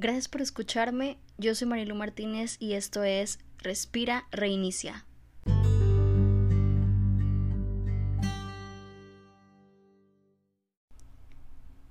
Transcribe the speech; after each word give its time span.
Gracias 0.00 0.28
por 0.28 0.42
escucharme. 0.42 1.18
Yo 1.38 1.56
soy 1.56 1.66
Marilu 1.66 1.96
Martínez 1.96 2.56
y 2.60 2.74
esto 2.74 3.02
es 3.02 3.40
Respira, 3.58 4.28
Reinicia. 4.30 5.04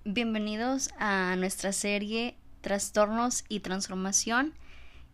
Bienvenidos 0.06 0.90
a 0.98 1.36
nuestra 1.36 1.74
serie 1.74 2.38
Trastornos 2.62 3.44
y 3.50 3.60
Transformación. 3.60 4.54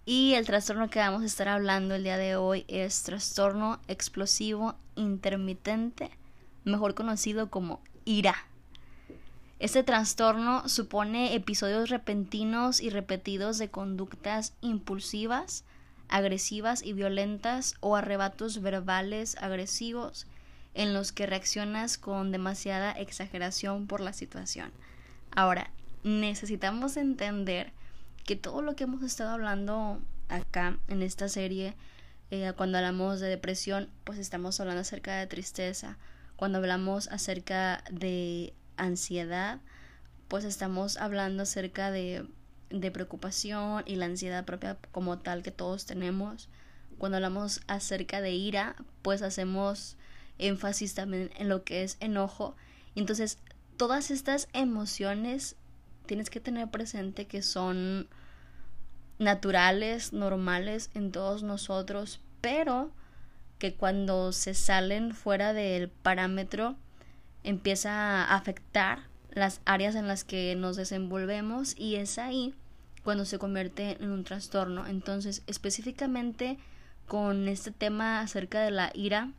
Y 0.05 0.35
el 0.35 0.45
trastorno 0.45 0.91
que 0.91 0.99
vamos 0.99 1.23
a 1.23 1.25
estar 1.25 1.47
hablando 1.47 1.95
el 1.95 2.03
día 2.03 2.19
de 2.19 2.35
hoy 2.35 2.63
es 2.67 3.01
trastorno 3.01 3.81
explosivo 3.87 4.75
intermitente, 4.93 6.11
mejor 6.63 6.93
conocido 6.93 7.49
como 7.49 7.81
IRA. 8.05 8.52
Este 9.63 9.81
trastorno 9.81 10.67
supone 10.67 11.35
episodios 11.35 11.89
repentinos 11.89 12.81
y 12.81 12.89
repetidos 12.89 13.57
de 13.57 13.69
conductas 13.69 14.51
impulsivas, 14.59 15.63
agresivas 16.09 16.83
y 16.83 16.91
violentas 16.91 17.75
o 17.79 17.95
arrebatos 17.95 18.61
verbales 18.61 19.37
agresivos 19.39 20.27
en 20.73 20.93
los 20.93 21.13
que 21.13 21.27
reaccionas 21.27 21.97
con 21.97 22.33
demasiada 22.33 22.91
exageración 22.91 23.87
por 23.87 24.01
la 24.01 24.11
situación. 24.11 24.73
Ahora, 25.31 25.71
necesitamos 26.03 26.97
entender 26.97 27.71
que 28.25 28.35
todo 28.35 28.61
lo 28.61 28.75
que 28.75 28.83
hemos 28.83 29.01
estado 29.01 29.29
hablando 29.29 30.01
acá 30.27 30.77
en 30.89 31.01
esta 31.01 31.29
serie, 31.29 31.73
eh, 32.31 32.51
cuando 32.57 32.79
hablamos 32.79 33.21
de 33.21 33.29
depresión, 33.29 33.89
pues 34.03 34.19
estamos 34.19 34.59
hablando 34.59 34.81
acerca 34.81 35.15
de 35.15 35.27
tristeza. 35.27 35.97
Cuando 36.35 36.57
hablamos 36.57 37.07
acerca 37.07 37.81
de 37.89 38.53
ansiedad, 38.77 39.59
pues 40.27 40.45
estamos 40.45 40.97
hablando 40.97 41.43
acerca 41.43 41.91
de, 41.91 42.25
de 42.69 42.91
preocupación 42.91 43.83
y 43.85 43.95
la 43.95 44.05
ansiedad 44.05 44.45
propia 44.45 44.77
como 44.91 45.19
tal 45.19 45.43
que 45.43 45.51
todos 45.51 45.85
tenemos. 45.85 46.49
Cuando 46.97 47.17
hablamos 47.17 47.61
acerca 47.67 48.21
de 48.21 48.31
ira, 48.31 48.75
pues 49.01 49.21
hacemos 49.21 49.97
énfasis 50.37 50.93
también 50.93 51.31
en 51.37 51.49
lo 51.49 51.63
que 51.63 51.83
es 51.83 51.97
enojo. 51.99 52.55
Entonces, 52.95 53.37
todas 53.77 54.11
estas 54.11 54.47
emociones 54.53 55.55
tienes 56.05 56.29
que 56.29 56.39
tener 56.39 56.69
presente 56.69 57.27
que 57.27 57.41
son 57.41 58.07
naturales, 59.19 60.13
normales 60.13 60.89
en 60.93 61.11
todos 61.11 61.43
nosotros, 61.43 62.21
pero 62.41 62.91
que 63.57 63.75
cuando 63.75 64.31
se 64.31 64.53
salen 64.53 65.13
fuera 65.13 65.53
del 65.53 65.89
parámetro 65.89 66.75
empieza 67.43 68.23
a 68.23 68.35
afectar 68.35 69.07
las 69.31 69.61
áreas 69.65 69.95
en 69.95 70.07
las 70.07 70.23
que 70.23 70.55
nos 70.55 70.75
desenvolvemos 70.75 71.77
y 71.77 71.95
es 71.95 72.17
ahí 72.17 72.53
cuando 73.03 73.25
se 73.25 73.39
convierte 73.39 73.97
en 74.01 74.11
un 74.11 74.23
trastorno. 74.23 74.87
Entonces, 74.87 75.43
específicamente 75.47 76.57
con 77.07 77.47
este 77.47 77.71
tema 77.71 78.21
acerca 78.21 78.61
de 78.61 78.71
la 78.71 78.91
ira 78.93 79.31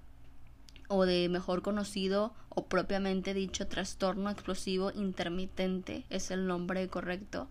o 0.88 1.06
de 1.06 1.28
mejor 1.28 1.62
conocido 1.62 2.34
o 2.50 2.66
propiamente 2.66 3.34
dicho 3.34 3.66
trastorno 3.66 4.30
explosivo 4.30 4.92
intermitente 4.94 6.04
es 6.10 6.30
el 6.30 6.46
nombre 6.46 6.86
correcto, 6.88 7.48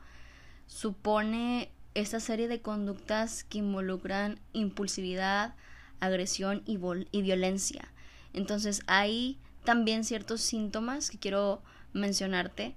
supone 0.68 1.72
esta 1.94 2.20
serie 2.20 2.48
de 2.48 2.62
conductas 2.62 3.44
que 3.44 3.60
involucran 3.60 4.40
impulsividad, 4.54 5.56
agresión 6.00 6.64
y, 6.66 6.80
y 7.12 7.22
violencia. 7.22 7.92
Entonces 8.34 8.82
hay 8.88 9.38
también 9.64 10.04
ciertos 10.04 10.42
síntomas 10.42 11.10
que 11.10 11.20
quiero 11.20 11.62
mencionarte. 11.94 12.76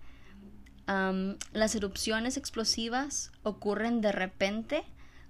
las 1.52 1.74
erupciones 1.74 2.36
explosivas 2.36 3.32
ocurren 3.42 4.00
de 4.00 4.12
repente 4.12 4.84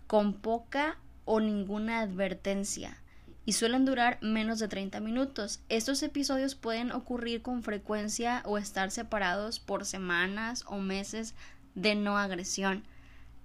con 0.06 0.34
poca 0.34 0.98
o 1.24 1.40
ninguna 1.40 2.00
advertencia 2.00 2.98
y 3.46 3.52
suelen 3.52 3.84
durar 3.84 4.18
menos 4.20 4.58
de 4.58 4.68
30 4.68 5.00
minutos. 5.00 5.60
Estos 5.68 6.02
episodios 6.02 6.56
pueden 6.56 6.90
ocurrir 6.90 7.42
con 7.42 7.62
frecuencia 7.62 8.42
o 8.44 8.58
estar 8.58 8.90
separados 8.90 9.60
por 9.60 9.86
semanas 9.86 10.64
o 10.66 10.78
meses 10.78 11.34
de 11.74 11.94
no 11.94 12.18
agresión. 12.18 12.84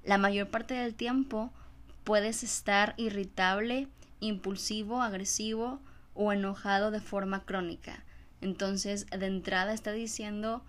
La 0.04 0.18
mayor 0.18 0.50
parte 0.50 0.74
del 0.74 0.96
tiempo 0.96 1.54
puedes 2.04 2.44
estar 2.44 2.96
irritable, 2.98 3.88
impulsivo, 4.20 5.02
agresivo 5.02 5.80
o 6.14 6.32
enojado 6.32 6.92
de 6.92 7.00
forma 7.00 7.46
crónica. 7.46 8.04
Entonces, 8.42 9.06
de 9.08 9.26
entrada 9.26 9.74
está 9.74 9.92
diciendo 9.92 10.64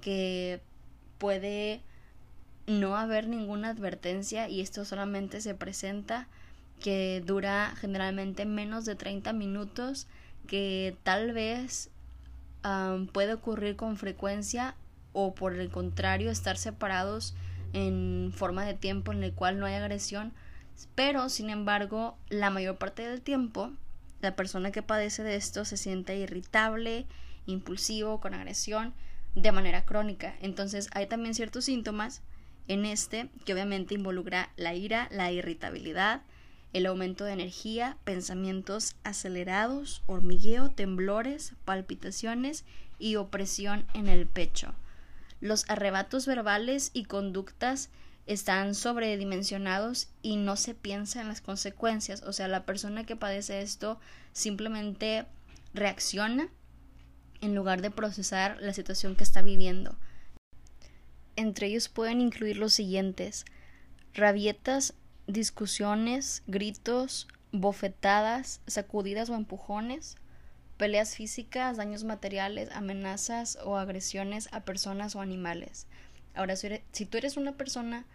que 0.00 0.60
puede 1.18 1.82
no 2.66 2.96
haber 2.96 3.28
ninguna 3.28 3.70
advertencia 3.70 4.48
y 4.48 4.60
esto 4.60 4.84
solamente 4.84 5.40
se 5.40 5.54
presenta 5.54 6.28
que 6.80 7.22
dura 7.24 7.74
generalmente 7.76 8.44
menos 8.44 8.84
de 8.84 8.96
30 8.96 9.32
minutos, 9.32 10.08
que 10.46 10.96
tal 11.04 11.32
vez 11.32 11.90
puede 13.12 13.34
ocurrir 13.34 13.76
con 13.76 13.96
frecuencia 13.96 14.74
o 15.12 15.34
por 15.34 15.54
el 15.54 15.70
contrario 15.70 16.30
estar 16.30 16.56
separados 16.56 17.34
en 17.72 18.32
forma 18.34 18.64
de 18.64 18.74
tiempo 18.74 19.12
en 19.12 19.22
el 19.22 19.32
cual 19.32 19.58
no 19.58 19.66
hay 19.66 19.74
agresión, 19.74 20.32
pero 20.94 21.28
sin 21.28 21.50
embargo 21.50 22.16
la 22.28 22.50
mayor 22.50 22.78
parte 22.78 23.06
del 23.06 23.20
tiempo 23.20 23.72
la 24.22 24.34
persona 24.34 24.72
que 24.72 24.82
padece 24.82 25.22
de 25.22 25.34
esto 25.34 25.64
se 25.64 25.76
siente 25.76 26.16
irritable, 26.16 27.06
impulsivo, 27.44 28.20
con 28.20 28.34
agresión, 28.34 28.94
de 29.34 29.52
manera 29.52 29.84
crónica. 29.84 30.36
Entonces 30.40 30.88
hay 30.92 31.06
también 31.06 31.34
ciertos 31.34 31.66
síntomas 31.66 32.22
en 32.68 32.86
este 32.86 33.28
que 33.44 33.52
obviamente 33.52 33.94
involucra 33.94 34.50
la 34.56 34.74
ira, 34.74 35.08
la 35.10 35.32
irritabilidad, 35.32 36.22
el 36.72 36.86
aumento 36.86 37.24
de 37.24 37.32
energía, 37.32 37.98
pensamientos 38.04 38.94
acelerados, 39.04 40.02
hormigueo, 40.06 40.70
temblores, 40.70 41.54
palpitaciones 41.64 42.64
y 42.98 43.16
opresión 43.16 43.84
en 43.94 44.08
el 44.08 44.26
pecho. 44.26 44.74
Los 45.40 45.68
arrebatos 45.68 46.26
verbales 46.26 46.90
y 46.94 47.04
conductas 47.04 47.90
están 48.26 48.74
sobredimensionados 48.74 50.08
y 50.22 50.36
no 50.36 50.56
se 50.56 50.74
piensa 50.74 51.20
en 51.20 51.28
las 51.28 51.40
consecuencias. 51.40 52.22
O 52.22 52.32
sea, 52.32 52.48
la 52.48 52.64
persona 52.64 53.04
que 53.04 53.16
padece 53.16 53.62
esto 53.62 53.98
simplemente 54.32 55.26
reacciona 55.74 56.48
en 57.40 57.54
lugar 57.54 57.82
de 57.82 57.90
procesar 57.90 58.58
la 58.60 58.72
situación 58.72 59.16
que 59.16 59.24
está 59.24 59.42
viviendo. 59.42 59.96
Entre 61.34 61.66
ellos 61.66 61.88
pueden 61.88 62.20
incluir 62.20 62.56
los 62.56 62.74
siguientes 62.74 63.44
rabietas, 64.14 64.94
discusiones, 65.26 66.42
gritos, 66.46 67.26
bofetadas, 67.52 68.60
sacudidas 68.66 69.30
o 69.30 69.34
empujones, 69.34 70.16
peleas 70.76 71.16
físicas, 71.16 71.76
daños 71.76 72.04
materiales, 72.04 72.70
amenazas 72.72 73.58
o 73.64 73.76
agresiones 73.76 74.48
a 74.52 74.60
personas 74.60 75.16
o 75.16 75.20
animales. 75.20 75.86
Ahora, 76.34 76.56
si 76.56 77.06
tú 77.06 77.18
eres 77.18 77.36
una 77.36 77.52
persona 77.52 78.06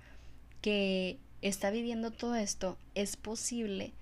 que 0.62 1.20
está 1.42 1.70
viviendo 1.70 2.12
todo 2.12 2.36
esto, 2.36 2.78
es 2.96 3.16
posible 3.16 3.94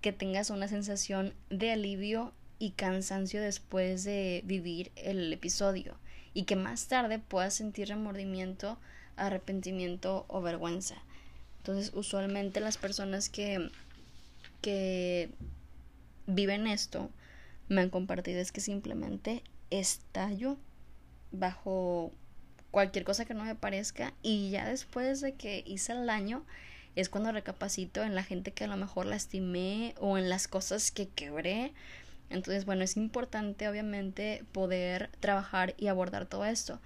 que 0.00 0.12
tengas 0.12 0.50
una 0.50 0.68
sensación 0.68 1.34
de 1.50 1.72
alivio 1.72 2.32
y 2.58 2.70
cansancio 2.70 3.40
después 3.40 4.04
de 4.04 4.42
vivir 4.44 4.92
el 4.96 5.32
episodio 5.32 5.96
y 6.32 6.44
que 6.44 6.56
más 6.56 6.86
tarde 6.86 7.18
puedas 7.18 7.54
sentir 7.54 7.88
remordimiento, 7.88 8.78
arrepentimiento 9.16 10.26
o 10.28 10.40
vergüenza. 10.42 10.96
Entonces, 11.58 11.92
usualmente 11.94 12.60
las 12.60 12.76
personas 12.76 13.28
que, 13.28 13.70
que 14.60 15.30
viven 16.26 16.66
esto 16.66 17.10
me 17.68 17.80
han 17.80 17.90
compartido 17.90 18.40
es 18.40 18.52
que 18.52 18.60
simplemente 18.60 19.42
estallo 19.70 20.56
bajo 21.32 22.12
cualquier 22.76 23.04
cosa 23.04 23.24
que 23.24 23.32
no 23.32 23.44
me 23.44 23.54
parezca 23.54 24.12
y 24.22 24.50
ya 24.50 24.68
después 24.68 25.22
de 25.22 25.32
que 25.32 25.64
hice 25.66 25.92
el 25.92 26.04
daño 26.04 26.44
es 26.94 27.08
cuando 27.08 27.32
recapacito 27.32 28.02
en 28.02 28.14
la 28.14 28.22
gente 28.22 28.50
que 28.50 28.64
a 28.64 28.66
lo 28.66 28.76
mejor 28.76 29.06
lastimé 29.06 29.94
o 29.98 30.18
en 30.18 30.28
las 30.28 30.46
cosas 30.46 30.90
que 30.90 31.08
quebré. 31.08 31.72
Entonces, 32.28 32.66
bueno, 32.66 32.84
es 32.84 32.98
importante 32.98 33.66
obviamente 33.66 34.44
poder 34.52 35.08
trabajar 35.20 35.72
y 35.78 35.86
abordar 35.86 36.26
todo 36.26 36.44
esto. 36.44 36.78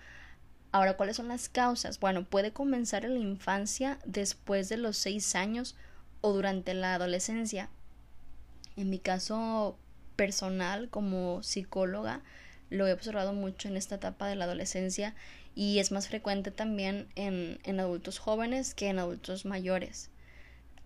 Ahora, 0.70 0.96
¿cuáles 0.96 1.16
son 1.16 1.26
las 1.26 1.48
causas? 1.48 1.98
Bueno, 1.98 2.22
puede 2.22 2.52
comenzar 2.52 3.04
en 3.04 3.14
la 3.14 3.20
infancia, 3.20 3.98
después 4.04 4.68
de 4.68 4.76
los 4.76 4.96
seis 4.96 5.34
años 5.34 5.74
o 6.20 6.32
durante 6.32 6.72
la 6.72 6.94
adolescencia. 6.94 7.68
En 8.76 8.90
mi 8.90 9.00
caso 9.00 9.76
personal, 10.14 10.88
como 10.88 11.42
psicóloga, 11.42 12.20
lo 12.68 12.86
he 12.86 12.92
observado 12.92 13.32
mucho 13.32 13.66
en 13.66 13.76
esta 13.76 13.96
etapa 13.96 14.28
de 14.28 14.36
la 14.36 14.44
adolescencia 14.44 15.16
y 15.54 15.78
es 15.78 15.92
más 15.92 16.08
frecuente 16.08 16.50
también 16.50 17.08
en, 17.14 17.58
en 17.64 17.80
adultos 17.80 18.18
jóvenes 18.18 18.74
que 18.74 18.88
en 18.88 18.98
adultos 18.98 19.44
mayores. 19.44 20.10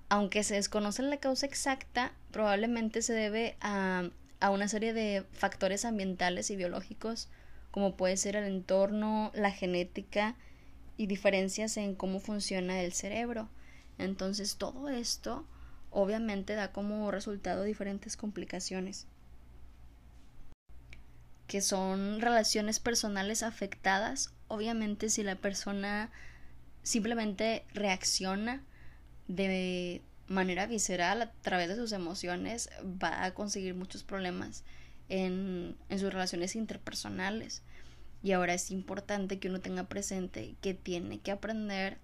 Aunque 0.09 0.43
se 0.45 0.55
desconoce 0.55 1.03
la 1.03 1.17
causa 1.19 1.47
exacta, 1.47 2.13
probablemente 2.31 3.03
se 3.03 3.13
debe 3.13 3.57
a, 3.61 4.11
a 4.41 4.51
una 4.51 4.69
serie 4.69 4.93
de 4.93 5.25
factores 5.33 5.85
ambientales 5.85 6.51
y 6.51 6.57
biológicos 6.57 7.29
como 7.71 7.97
puede 7.97 8.17
ser 8.17 8.37
el 8.37 8.45
entorno, 8.45 9.33
la 9.35 9.51
genética 9.51 10.37
y 10.97 11.09
diferencias 11.09 11.77
en 11.77 11.97
cómo 11.97 12.21
funciona 12.21 12.81
el 12.81 12.93
cerebro. 12.93 13.49
Entonces 13.99 14.57
todo 14.57 14.89
esto 14.89 15.45
obviamente 15.91 16.55
da 16.55 16.71
como 16.71 17.11
resultado 17.11 17.65
diferentes 17.65 18.17
complicaciones 18.17 19.09
que 21.47 21.61
son 21.61 22.21
relaciones 22.21 22.81
personales 22.81 23.43
afectadas. 23.43 24.33
Obviamente 24.49 25.09
si 25.11 25.23
la 25.23 25.37
persona 25.37 26.11
simplemente 26.83 27.65
reacciona 27.73 28.63
de 29.29 30.03
manera 30.27 30.67
visceral 30.67 31.23
a 31.23 31.33
través 31.43 31.69
de 31.69 31.77
sus 31.77 31.93
emociones, 31.93 32.71
va 32.83 33.25
a 33.25 33.35
conseguir 33.35 33.75
muchos 33.75 34.05
problemas 34.05 34.65
en, 35.09 35.77
en 35.89 35.99
sus 35.99 36.13
relaciones 36.13 36.57
interpersonales. 36.57 37.63
Y 38.23 38.33
ahora 38.33 38.55
es 38.55 38.71
importante 38.71 39.39
que 39.39 39.49
uno 39.49 39.61
tenga 39.61 39.85
presente 39.85 40.57
que 40.63 40.73
tiene 40.73 41.19
que 41.19 41.31
aprender 41.31 41.99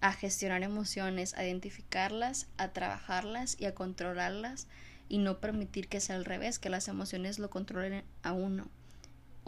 a 0.00 0.12
gestionar 0.12 0.62
emociones, 0.62 1.34
a 1.34 1.44
identificarlas, 1.44 2.46
a 2.56 2.68
trabajarlas 2.68 3.60
y 3.60 3.64
a 3.64 3.74
controlarlas 3.74 4.68
y 5.08 5.18
no 5.18 5.40
permitir 5.40 5.88
que 5.88 6.00
sea 6.00 6.16
al 6.16 6.24
revés, 6.24 6.58
que 6.58 6.70
las 6.70 6.88
emociones 6.88 7.38
lo 7.38 7.50
controlen 7.50 8.04
a 8.22 8.32
uno. 8.32 8.68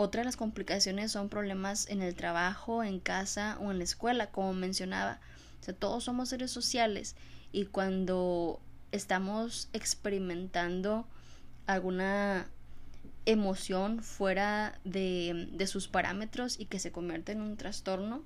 Otra 0.03 0.23
de 0.23 0.25
las 0.25 0.39
complicaciones 0.39 1.13
son 1.13 1.29
problemas 1.29 1.87
en 1.91 2.01
el 2.01 2.15
trabajo, 2.15 2.83
en 2.83 3.01
casa 3.01 3.59
o 3.61 3.71
en 3.71 3.77
la 3.77 3.85
escuela, 3.85 4.31
como 4.31 4.55
mencionaba. 4.55 5.21
O 5.61 5.63
sea, 5.63 5.75
todos 5.75 6.05
somos 6.05 6.31
seres 6.31 6.51
sociales 6.51 7.17
y 7.53 7.67
cuando 7.67 8.63
estamos 8.93 9.69
experimentando 9.75 11.07
alguna 11.67 12.47
emoción 13.27 14.03
fuera 14.03 14.81
de, 14.85 15.51
de 15.53 15.67
sus 15.67 15.87
parámetros 15.87 16.59
y 16.59 16.65
que 16.65 16.79
se 16.79 16.93
convierte 16.93 17.33
en 17.33 17.43
un 17.43 17.59
trastorno, 17.59 18.23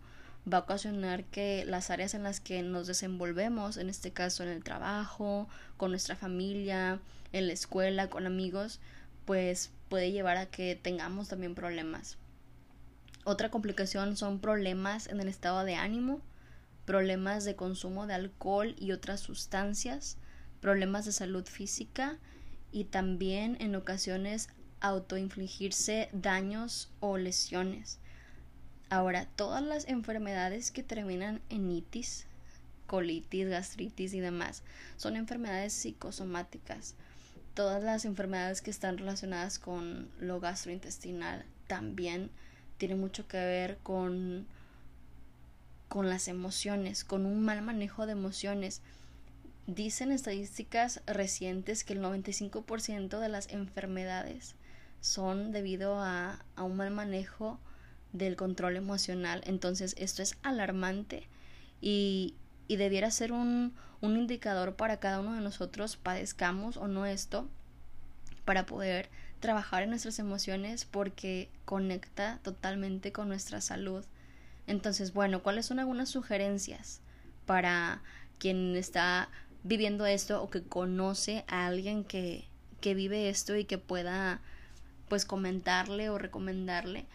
va 0.47 0.59
a 0.59 0.61
ocasionar 0.61 1.25
que 1.25 1.65
las 1.65 1.91
áreas 1.91 2.15
en 2.15 2.23
las 2.23 2.38
que 2.38 2.62
nos 2.62 2.87
desenvolvemos, 2.87 3.79
en 3.79 3.91
este 3.91 4.12
caso 4.12 4.44
en 4.44 4.50
el 4.50 4.62
trabajo, 4.62 5.49
con 5.76 5.91
nuestra 5.91 6.15
familia, 6.15 7.00
en 7.32 7.49
la 7.49 7.53
escuela, 7.53 8.11
con 8.11 8.26
amigos, 8.26 8.79
pues 9.25 9.73
puede 9.94 10.11
llevar 10.11 10.38
a 10.38 10.46
que 10.46 10.75
tengamos 10.75 11.29
también 11.29 11.55
problemas. 11.55 12.19
Otra 13.23 13.52
complicación 13.52 14.17
son 14.17 14.41
problemas 14.41 15.06
en 15.06 15.20
el 15.20 15.29
estado 15.29 15.62
de 15.62 15.76
ánimo, 15.76 16.20
problemas 16.85 17.44
de 17.44 17.55
consumo 17.55 18.08
de 18.08 18.14
alcohol 18.14 18.75
y 18.76 18.91
otras 18.91 19.20
sustancias, 19.20 20.17
problemas 20.61 21.05
de 21.05 21.12
salud 21.12 21.46
física 21.46 22.19
y 22.73 22.87
también 22.87 23.56
en 23.61 23.76
ocasiones 23.76 24.49
autoinfligirse 24.81 26.08
daños 26.12 26.90
o 26.99 27.17
lesiones. 27.17 28.00
Ahora, 28.90 29.29
todas 29.37 29.62
las 29.62 29.87
enfermedades 29.87 30.73
que 30.73 30.82
terminan 30.82 31.40
en 31.50 31.70
itis, 31.70 32.26
colitis, 32.88 33.49
gastritis 33.49 34.12
y 34.12 34.19
demás, 34.19 34.64
son 34.97 35.14
enfermedades 35.14 35.73
psicosomáticas. 35.73 36.97
Todas 37.54 37.82
las 37.82 38.04
enfermedades 38.04 38.62
que 38.62 38.70
están 38.70 38.98
relacionadas 38.98 39.58
con 39.58 40.08
lo 40.18 40.40
gastrointestinal 40.40 41.44
también 41.66 42.30
tienen 42.78 43.00
mucho 43.00 43.26
que 43.28 43.38
ver 43.38 43.78
con 43.82 44.46
con 45.88 46.08
las 46.08 46.26
emociones, 46.26 47.04
con 47.04 47.24
un 47.24 47.44
mal 47.44 47.62
manejo 47.62 48.04
de 48.06 48.12
emociones. 48.12 48.82
Dicen 49.68 50.10
estadísticas 50.10 51.00
recientes 51.06 51.84
que 51.84 51.92
el 51.92 52.02
95% 52.02 53.20
de 53.20 53.28
las 53.28 53.48
enfermedades 53.50 54.56
son 55.00 55.52
debido 55.52 56.00
a, 56.00 56.44
a 56.56 56.64
un 56.64 56.76
mal 56.76 56.90
manejo 56.90 57.60
del 58.12 58.34
control 58.34 58.76
emocional. 58.76 59.42
Entonces 59.44 59.94
esto 59.96 60.22
es 60.22 60.36
alarmante 60.42 61.28
y, 61.80 62.34
y 62.66 62.74
debiera 62.74 63.12
ser 63.12 63.30
un, 63.30 63.72
un 64.04 64.16
indicador 64.16 64.76
para 64.76 64.98
cada 64.98 65.20
uno 65.20 65.34
de 65.34 65.40
nosotros, 65.40 65.96
padezcamos 65.96 66.76
o 66.76 66.88
no 66.88 67.06
esto, 67.06 67.48
para 68.44 68.66
poder 68.66 69.08
trabajar 69.40 69.82
en 69.82 69.90
nuestras 69.90 70.18
emociones 70.18 70.84
porque 70.84 71.48
conecta 71.64 72.38
totalmente 72.42 73.12
con 73.12 73.28
nuestra 73.28 73.60
salud. 73.60 74.04
Entonces, 74.66 75.12
bueno, 75.12 75.42
¿cuáles 75.42 75.66
son 75.66 75.78
algunas 75.78 76.08
sugerencias 76.08 77.00
para 77.46 78.02
quien 78.38 78.76
está 78.76 79.28
viviendo 79.62 80.06
esto 80.06 80.42
o 80.42 80.50
que 80.50 80.62
conoce 80.62 81.44
a 81.48 81.66
alguien 81.66 82.04
que, 82.04 82.46
que 82.80 82.94
vive 82.94 83.28
esto 83.28 83.56
y 83.56 83.64
que 83.64 83.78
pueda 83.78 84.40
pues 85.08 85.24
comentarle 85.24 86.10
o 86.10 86.18
recomendarle? 86.18 87.06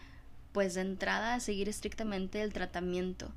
pues 0.52 0.74
de 0.74 0.80
entrada 0.80 1.34
a 1.34 1.40
seguir 1.40 1.68
estrictamente 1.68 2.42
el 2.42 2.52
tratamiento 2.52 3.30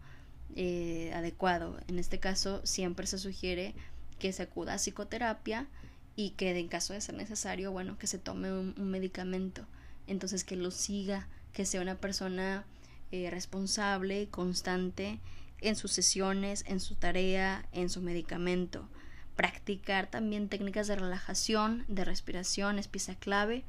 eh, 0.56 1.12
adecuado. 1.14 1.78
En 1.88 2.00
este 2.00 2.20
caso 2.20 2.62
siempre 2.66 3.08
se 3.08 3.18
sugiere 3.18 3.76
que 4.20 4.34
se 4.34 4.44
acuda 4.44 4.74
a 4.74 4.78
psicoterapia 4.78 5.68
y 6.16 6.32
que 6.32 6.58
en 6.58 6.68
caso 6.68 6.94
de 6.94 7.02
ser 7.02 7.16
necesario, 7.16 7.72
bueno, 7.72 7.98
que 7.98 8.08
se 8.08 8.20
tome 8.20 8.52
un, 8.52 8.76
medicamento. 8.78 9.66
Entonces 10.08 10.44
que 10.44 10.56
lo 10.56 10.72
siga, 10.72 11.28
que 11.54 11.66
sea 11.66 11.82
una 11.82 11.96
persona 11.96 12.66
eh, 13.12 13.30
responsable, 13.30 14.28
constante 14.30 15.20
en 15.62 15.76
sus 15.76 15.92
sesiones, 15.92 16.64
en 16.68 16.80
su 16.80 16.96
tarea, 16.96 17.66
en 17.72 17.90
su 17.90 18.02
medicamento. 18.02 18.88
Practicar 19.36 20.10
también 20.10 20.50
técnicas 20.50 20.88
de 20.88 20.96
relajación, 20.96 21.86
de 21.88 22.06
respiración 22.06 22.78
es 22.78 22.88
pieza 22.88 23.16
clave 23.16 23.64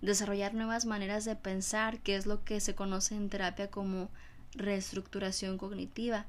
desarrollar 0.00 0.54
nuevas 0.54 0.86
maneras 0.86 1.24
de 1.24 1.36
pensar, 1.36 2.00
que 2.00 2.16
es 2.16 2.26
lo 2.26 2.44
que 2.44 2.60
se 2.60 2.74
conoce 2.74 3.14
en 3.14 3.28
terapia 3.28 3.70
como 3.70 4.10
reestructuración 4.54 5.58
cognitiva. 5.58 6.26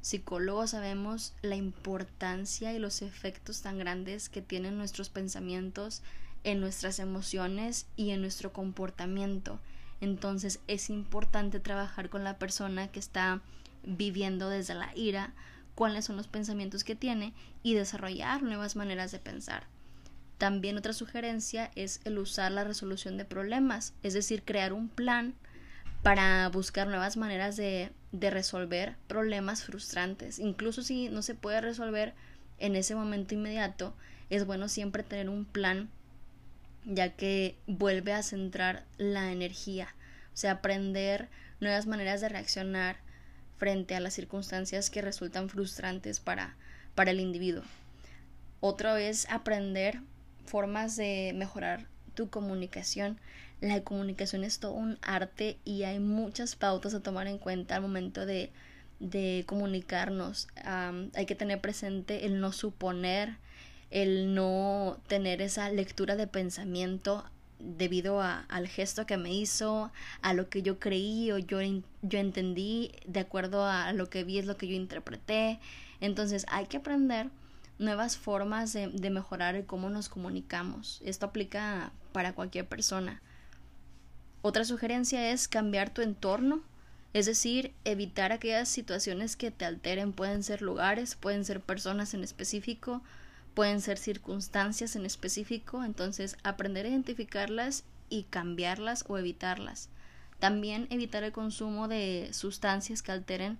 Psicólogos 0.00 0.70
sabemos 0.70 1.34
la 1.42 1.56
importancia 1.56 2.72
y 2.72 2.78
los 2.78 3.02
efectos 3.02 3.62
tan 3.62 3.78
grandes 3.78 4.28
que 4.28 4.42
tienen 4.42 4.78
nuestros 4.78 5.08
pensamientos 5.08 6.02
en 6.44 6.60
nuestras 6.60 6.98
emociones 6.98 7.86
y 7.96 8.10
en 8.10 8.20
nuestro 8.20 8.52
comportamiento. 8.52 9.58
Entonces 10.00 10.60
es 10.68 10.90
importante 10.90 11.60
trabajar 11.60 12.08
con 12.08 12.24
la 12.24 12.38
persona 12.38 12.88
que 12.88 13.00
está 13.00 13.42
viviendo 13.84 14.48
desde 14.48 14.74
la 14.74 14.94
ira, 14.96 15.34
cuáles 15.74 16.04
son 16.04 16.16
los 16.16 16.28
pensamientos 16.28 16.84
que 16.84 16.94
tiene 16.94 17.32
y 17.62 17.74
desarrollar 17.74 18.42
nuevas 18.42 18.76
maneras 18.76 19.10
de 19.10 19.18
pensar. 19.18 19.66
También 20.38 20.78
otra 20.78 20.92
sugerencia 20.92 21.72
es 21.74 22.00
el 22.04 22.18
usar 22.18 22.52
la 22.52 22.62
resolución 22.62 23.16
de 23.16 23.24
problemas, 23.24 23.92
es 24.04 24.14
decir, 24.14 24.44
crear 24.44 24.72
un 24.72 24.88
plan 24.88 25.34
para 26.02 26.48
buscar 26.48 26.86
nuevas 26.86 27.16
maneras 27.16 27.56
de, 27.56 27.90
de 28.12 28.30
resolver 28.30 28.96
problemas 29.06 29.64
frustrantes. 29.64 30.38
Incluso 30.38 30.82
si 30.82 31.08
no 31.08 31.22
se 31.22 31.34
puede 31.34 31.60
resolver 31.60 32.14
en 32.58 32.76
ese 32.76 32.94
momento 32.94 33.34
inmediato, 33.34 33.94
es 34.30 34.46
bueno 34.46 34.68
siempre 34.68 35.02
tener 35.02 35.28
un 35.28 35.44
plan 35.44 35.88
ya 36.84 37.10
que 37.10 37.56
vuelve 37.66 38.12
a 38.12 38.22
centrar 38.22 38.84
la 38.96 39.30
energía, 39.30 39.94
o 40.32 40.36
sea, 40.36 40.52
aprender 40.52 41.28
nuevas 41.60 41.86
maneras 41.86 42.20
de 42.20 42.28
reaccionar 42.28 42.96
frente 43.58 43.94
a 43.94 44.00
las 44.00 44.14
circunstancias 44.14 44.88
que 44.88 45.02
resultan 45.02 45.48
frustrantes 45.48 46.20
para, 46.20 46.56
para 46.94 47.10
el 47.10 47.20
individuo. 47.20 47.64
Otro 48.60 48.96
es 48.96 49.28
aprender 49.30 50.00
formas 50.46 50.96
de 50.96 51.32
mejorar 51.34 51.86
tu 52.14 52.30
comunicación. 52.30 53.20
La 53.60 53.82
comunicación 53.82 54.44
es 54.44 54.60
todo 54.60 54.72
un 54.72 54.98
arte 55.02 55.58
y 55.64 55.82
hay 55.82 55.98
muchas 55.98 56.54
pautas 56.54 56.94
a 56.94 57.00
tomar 57.00 57.26
en 57.26 57.38
cuenta 57.38 57.74
al 57.74 57.82
momento 57.82 58.24
de, 58.24 58.52
de 59.00 59.44
comunicarnos. 59.46 60.48
hay 60.64 61.26
que 61.26 61.34
tener 61.34 61.60
presente 61.60 62.26
el 62.26 62.40
no 62.40 62.52
suponer, 62.52 63.36
el 63.90 64.34
no 64.34 65.00
tener 65.08 65.42
esa 65.42 65.70
lectura 65.70 66.14
de 66.14 66.26
pensamiento 66.26 67.24
debido 67.58 68.20
a, 68.20 68.40
al 68.48 68.68
gesto 68.68 69.06
que 69.06 69.16
me 69.16 69.32
hizo, 69.32 69.90
a 70.22 70.34
lo 70.34 70.48
que 70.48 70.62
yo 70.62 70.78
creí 70.78 71.32
o 71.32 71.38
yo, 71.38 71.58
yo 72.02 72.18
entendí, 72.18 72.92
de 73.06 73.20
acuerdo 73.20 73.66
a 73.66 73.92
lo 73.92 74.08
que 74.08 74.22
vi 74.22 74.38
es 74.38 74.46
lo 74.46 74.56
que 74.56 74.68
yo 74.68 74.74
interpreté. 74.74 75.58
Entonces 76.00 76.46
hay 76.48 76.66
que 76.66 76.76
aprender 76.76 77.30
nuevas 77.80 78.16
formas 78.16 78.72
de, 78.72 78.88
de 78.88 79.10
mejorar 79.10 79.64
cómo 79.66 79.90
nos 79.90 80.08
comunicamos. 80.08 81.00
Esto 81.04 81.26
aplica 81.26 81.92
para 82.12 82.34
cualquier 82.34 82.68
persona. 82.68 83.20
Otra 84.42 84.64
sugerencia 84.64 85.30
es 85.30 85.48
cambiar 85.48 85.90
tu 85.90 86.02
entorno, 86.02 86.62
es 87.12 87.26
decir, 87.26 87.72
evitar 87.84 88.32
aquellas 88.32 88.68
situaciones 88.68 89.36
que 89.36 89.50
te 89.50 89.64
alteren. 89.64 90.12
Pueden 90.12 90.42
ser 90.42 90.62
lugares, 90.62 91.16
pueden 91.16 91.44
ser 91.44 91.60
personas 91.60 92.14
en 92.14 92.22
específico, 92.22 93.02
pueden 93.54 93.80
ser 93.80 93.98
circunstancias 93.98 94.94
en 94.94 95.06
específico. 95.06 95.82
Entonces, 95.82 96.36
aprender 96.44 96.86
a 96.86 96.90
identificarlas 96.90 97.84
y 98.08 98.24
cambiarlas 98.24 99.04
o 99.08 99.18
evitarlas. 99.18 99.88
También 100.38 100.86
evitar 100.90 101.24
el 101.24 101.32
consumo 101.32 101.88
de 101.88 102.30
sustancias 102.32 103.02
que 103.02 103.12
alteren 103.12 103.58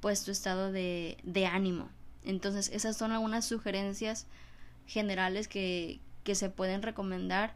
pues 0.00 0.24
tu 0.24 0.30
estado 0.30 0.70
de, 0.72 1.18
de 1.24 1.46
ánimo. 1.46 1.88
Entonces, 2.24 2.70
esas 2.72 2.96
son 2.96 3.12
algunas 3.12 3.44
sugerencias 3.44 4.26
generales 4.86 5.48
que, 5.48 6.00
que 6.22 6.34
se 6.34 6.50
pueden 6.50 6.82
recomendar. 6.82 7.54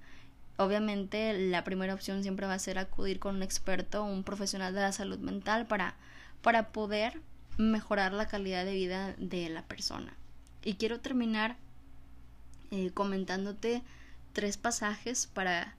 Obviamente, 0.56 1.32
la 1.50 1.64
primera 1.64 1.94
opción 1.94 2.22
siempre 2.22 2.46
va 2.46 2.54
a 2.54 2.58
ser 2.58 2.78
acudir 2.78 3.18
con 3.18 3.36
un 3.36 3.42
experto, 3.42 4.04
un 4.04 4.22
profesional 4.22 4.72
de 4.74 4.82
la 4.82 4.92
salud 4.92 5.18
mental 5.18 5.66
para, 5.66 5.96
para 6.42 6.68
poder 6.68 7.20
mejorar 7.58 8.12
la 8.12 8.28
calidad 8.28 8.64
de 8.64 8.74
vida 8.74 9.14
de 9.18 9.48
la 9.48 9.62
persona. 9.62 10.14
Y 10.62 10.74
quiero 10.74 11.00
terminar 11.00 11.56
eh, 12.70 12.90
comentándote 12.92 13.82
tres 14.32 14.56
pasajes 14.56 15.26
para, 15.26 15.74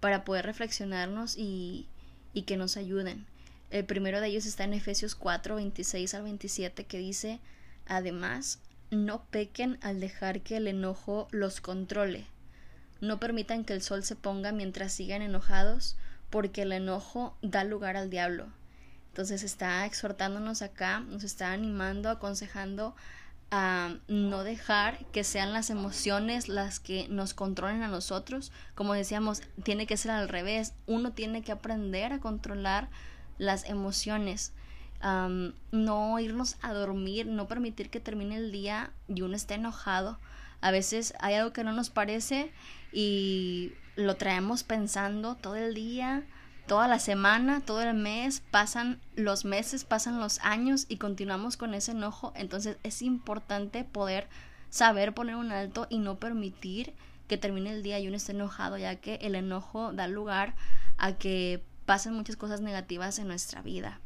para 0.00 0.24
poder 0.24 0.46
reflexionarnos 0.46 1.36
y, 1.36 1.88
y 2.32 2.42
que 2.42 2.56
nos 2.56 2.76
ayuden. 2.76 3.26
El 3.70 3.84
primero 3.86 4.20
de 4.20 4.28
ellos 4.28 4.46
está 4.46 4.64
en 4.64 4.74
Efesios 4.74 5.14
4, 5.14 5.56
26 5.56 6.14
al 6.14 6.22
27, 6.24 6.84
que 6.84 6.98
dice, 6.98 7.40
además, 7.86 8.60
no 8.90 9.24
pequen 9.30 9.78
al 9.80 9.98
dejar 9.98 10.42
que 10.42 10.58
el 10.58 10.68
enojo 10.68 11.26
los 11.30 11.60
controle. 11.60 12.26
No 13.02 13.18
permitan 13.18 13.64
que 13.64 13.72
el 13.72 13.82
sol 13.82 14.04
se 14.04 14.14
ponga 14.14 14.52
mientras 14.52 14.92
sigan 14.92 15.22
enojados, 15.22 15.96
porque 16.30 16.62
el 16.62 16.70
enojo 16.70 17.36
da 17.42 17.64
lugar 17.64 17.96
al 17.96 18.10
diablo. 18.10 18.46
Entonces 19.08 19.42
está 19.42 19.84
exhortándonos 19.84 20.62
acá, 20.62 21.00
nos 21.00 21.24
está 21.24 21.52
animando, 21.52 22.08
aconsejando 22.08 22.94
a 23.50 23.96
no 24.06 24.44
dejar 24.44 25.04
que 25.06 25.24
sean 25.24 25.52
las 25.52 25.68
emociones 25.68 26.48
las 26.48 26.78
que 26.78 27.08
nos 27.08 27.34
controlen 27.34 27.82
a 27.82 27.88
nosotros. 27.88 28.52
Como 28.76 28.94
decíamos, 28.94 29.42
tiene 29.64 29.86
que 29.88 29.96
ser 29.96 30.12
al 30.12 30.28
revés. 30.28 30.72
Uno 30.86 31.10
tiene 31.12 31.42
que 31.42 31.50
aprender 31.50 32.12
a 32.12 32.20
controlar 32.20 32.88
las 33.36 33.68
emociones. 33.68 34.52
no 35.02 36.20
irnos 36.20 36.56
a 36.62 36.72
dormir, 36.72 37.26
no 37.26 37.48
permitir 37.48 37.90
que 37.90 37.98
termine 37.98 38.36
el 38.36 38.52
día 38.52 38.92
y 39.08 39.22
uno 39.22 39.34
esté 39.34 39.54
enojado. 39.54 40.20
A 40.62 40.70
veces 40.70 41.12
hay 41.20 41.34
algo 41.34 41.52
que 41.52 41.64
no 41.64 41.72
nos 41.72 41.90
parece 41.90 42.50
y 42.92 43.72
lo 43.96 44.16
traemos 44.16 44.62
pensando 44.62 45.34
todo 45.34 45.56
el 45.56 45.74
día, 45.74 46.24
toda 46.66 46.88
la 46.88 46.98
semana, 46.98 47.60
todo 47.60 47.82
el 47.82 47.94
mes, 47.94 48.42
pasan 48.50 49.00
los 49.14 49.44
meses, 49.44 49.84
pasan 49.84 50.20
los 50.20 50.38
años 50.40 50.86
y 50.88 50.96
continuamos 50.96 51.58
con 51.58 51.74
ese 51.74 51.92
enojo. 51.92 52.32
Entonces 52.34 52.78
es 52.82 53.02
importante 53.02 53.84
poder 53.84 54.28
saber 54.70 55.12
poner 55.12 55.36
un 55.36 55.52
alto 55.52 55.86
y 55.90 55.98
no 55.98 56.16
permitir 56.16 56.94
que 57.28 57.36
termine 57.38 57.70
el 57.70 57.82
día 57.82 57.98
y 57.98 58.08
uno 58.08 58.16
esté 58.16 58.32
enojado, 58.32 58.78
ya 58.78 58.96
que 58.96 59.16
el 59.16 59.34
enojo 59.34 59.92
da 59.92 60.08
lugar 60.08 60.54
a 60.96 61.12
que 61.12 61.62
pasan 61.84 62.14
muchas 62.14 62.36
cosas 62.36 62.60
negativas 62.60 63.18
en 63.18 63.26
nuestra 63.26 63.62
vida. 63.62 64.00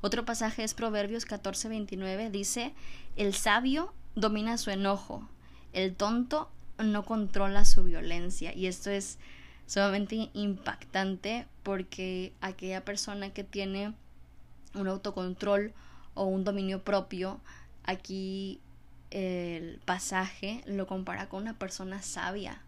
Otro 0.00 0.24
pasaje 0.24 0.62
es 0.62 0.74
Proverbios 0.74 1.26
14:29, 1.26 2.30
dice, 2.30 2.74
el 3.16 3.34
sabio 3.34 3.94
domina 4.14 4.58
su 4.58 4.70
enojo, 4.70 5.28
el 5.72 5.94
tonto 5.94 6.50
no 6.78 7.04
controla 7.04 7.64
su 7.64 7.84
violencia. 7.84 8.54
Y 8.54 8.66
esto 8.66 8.90
es 8.90 9.18
sumamente 9.66 10.30
impactante 10.34 11.46
porque 11.62 12.32
aquella 12.40 12.84
persona 12.84 13.30
que 13.30 13.44
tiene 13.44 13.94
un 14.74 14.88
autocontrol 14.88 15.72
o 16.14 16.24
un 16.24 16.44
dominio 16.44 16.82
propio, 16.82 17.40
aquí 17.84 18.60
el 19.10 19.80
pasaje 19.84 20.62
lo 20.66 20.86
compara 20.86 21.28
con 21.28 21.42
una 21.42 21.58
persona 21.58 22.02
sabia, 22.02 22.62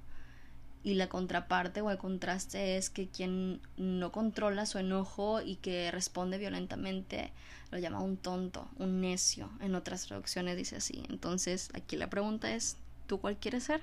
y 0.84 0.94
la 0.94 1.08
contraparte 1.08 1.80
o 1.80 1.90
el 1.90 1.98
contraste 1.98 2.76
es 2.76 2.88
que 2.88 3.08
quien 3.08 3.60
no 3.76 4.12
controla 4.12 4.64
su 4.64 4.78
enojo 4.78 5.42
y 5.42 5.56
que 5.56 5.90
responde 5.90 6.38
violentamente 6.38 7.32
lo 7.70 7.78
llama 7.78 8.00
un 8.00 8.16
tonto, 8.16 8.68
un 8.78 9.00
necio. 9.00 9.50
En 9.60 9.74
otras 9.74 10.06
traducciones 10.06 10.56
dice 10.56 10.76
así. 10.76 11.02
Entonces 11.10 11.70
aquí 11.74 11.96
la 11.96 12.08
pregunta 12.08 12.54
es, 12.54 12.76
¿tú 13.08 13.20
cuál 13.20 13.36
quieres 13.36 13.64
ser? 13.64 13.82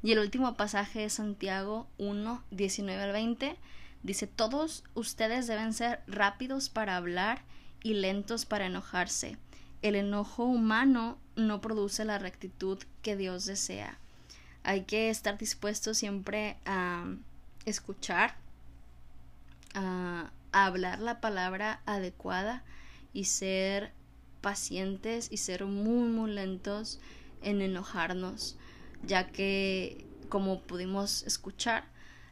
Y 0.00 0.12
el 0.12 0.20
último 0.20 0.54
pasaje 0.54 1.04
es 1.04 1.14
Santiago 1.14 1.88
1, 1.98 2.44
19 2.52 3.02
al 3.02 3.12
20. 3.12 3.56
Dice, 4.04 4.28
todos 4.28 4.84
ustedes 4.94 5.48
deben 5.48 5.72
ser 5.72 6.00
rápidos 6.06 6.68
para 6.68 6.96
hablar 6.96 7.42
y 7.82 7.94
lentos 7.94 8.46
para 8.46 8.66
enojarse. 8.66 9.36
El 9.82 9.96
enojo 9.96 10.44
humano 10.44 11.18
no 11.34 11.60
produce 11.60 12.04
la 12.04 12.18
rectitud 12.18 12.78
que 13.02 13.16
Dios 13.16 13.44
desea. 13.46 13.98
Hay 14.62 14.82
que 14.82 15.10
estar 15.10 15.36
dispuesto 15.38 15.94
siempre 15.94 16.58
a 16.64 17.04
escuchar, 17.64 18.36
a, 19.74 20.30
hablar 20.52 20.98
la 21.00 21.20
palabra 21.20 21.80
adecuada 21.86 22.64
y 23.12 23.24
ser 23.24 23.92
pacientes 24.40 25.28
y 25.30 25.36
ser 25.36 25.66
muy 25.66 26.08
muy 26.08 26.30
lentos 26.32 27.00
en 27.42 27.62
enojarnos, 27.62 28.56
ya 29.06 29.28
que 29.28 30.04
como 30.28 30.60
pudimos 30.60 31.22
escuchar, 31.24 31.84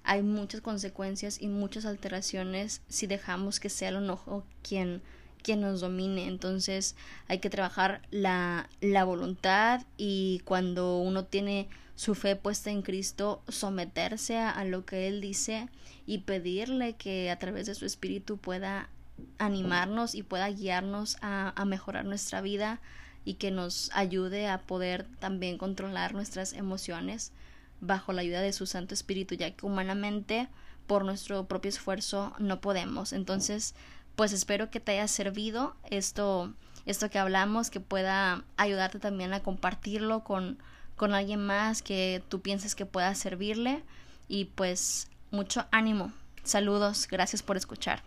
hay 0.04 0.22
muchas 0.22 0.60
consecuencias 0.60 1.40
y 1.40 1.48
muchas 1.48 1.84
alteraciones 1.84 2.80
si 2.88 3.06
dejamos 3.06 3.58
que 3.58 3.68
sea 3.68 3.88
el 3.88 3.96
enojo 3.96 4.44
quien, 4.62 5.02
quien 5.42 5.60
nos 5.60 5.80
domine. 5.80 6.28
Entonces 6.28 6.94
hay 7.26 7.38
que 7.38 7.50
trabajar 7.50 8.02
la, 8.10 8.68
la 8.80 9.04
voluntad 9.04 9.82
y 9.96 10.42
cuando 10.44 10.98
uno 10.98 11.24
tiene 11.24 11.68
su 11.96 12.14
fe 12.14 12.36
puesta 12.36 12.70
en 12.70 12.82
Cristo, 12.82 13.42
someterse 13.48 14.36
a, 14.36 14.64
lo 14.64 14.84
que 14.84 15.08
Él 15.08 15.20
dice 15.20 15.68
y 16.06 16.18
pedirle 16.18 16.92
que 16.92 17.30
a 17.30 17.38
través 17.38 17.66
de 17.66 17.74
su 17.74 17.86
Espíritu 17.86 18.36
pueda 18.36 18.90
animarnos 19.38 20.14
y 20.14 20.22
pueda 20.22 20.48
guiarnos 20.50 21.16
a, 21.22 21.52
a 21.60 21.64
mejorar 21.64 22.04
nuestra 22.04 22.42
vida 22.42 22.80
y 23.26 23.34
que 23.34 23.50
nos 23.50 23.90
ayude 23.92 24.48
a 24.48 24.62
poder 24.62 25.04
también 25.18 25.58
controlar 25.58 26.14
nuestras 26.14 26.52
emociones 26.54 27.32
bajo 27.80 28.12
la 28.12 28.22
ayuda 28.22 28.40
de 28.40 28.52
su 28.52 28.66
Santo 28.66 28.94
Espíritu, 28.94 29.34
ya 29.34 29.50
que 29.50 29.66
humanamente 29.66 30.48
por 30.86 31.04
nuestro 31.04 31.44
propio 31.46 31.68
esfuerzo 31.68 32.32
no 32.38 32.60
podemos. 32.60 33.12
Entonces, 33.12 33.74
pues 34.14 34.32
espero 34.32 34.70
que 34.70 34.78
te 34.78 34.92
haya 34.92 35.08
servido 35.08 35.74
esto, 35.90 36.54
esto 36.86 37.10
que 37.10 37.18
hablamos, 37.18 37.68
que 37.68 37.80
pueda 37.80 38.44
ayudarte 38.56 39.00
también 39.00 39.34
a 39.34 39.42
compartirlo 39.42 40.22
con, 40.22 40.58
con 40.94 41.12
alguien 41.12 41.44
más 41.44 41.82
que 41.82 42.22
tú 42.28 42.40
pienses 42.40 42.76
que 42.76 42.86
pueda 42.86 43.12
servirle 43.16 43.82
y 44.28 44.46
pues 44.46 45.08
mucho 45.32 45.66
ánimo. 45.72 46.12
Saludos, 46.44 47.08
gracias 47.10 47.42
por 47.42 47.56
escuchar. 47.56 48.04